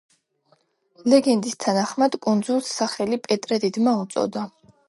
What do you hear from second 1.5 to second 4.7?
თანახმად კუნძულს სახელი პეტრე დიდმა უწოდა.